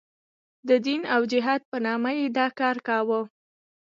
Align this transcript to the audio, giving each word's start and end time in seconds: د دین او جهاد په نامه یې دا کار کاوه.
د 0.67 0.69
دین 0.85 1.01
او 1.15 1.21
جهاد 1.31 1.61
په 1.71 1.77
نامه 1.85 2.11
یې 2.19 2.25
دا 2.37 2.47
کار 2.59 2.77
کاوه. 2.87 3.19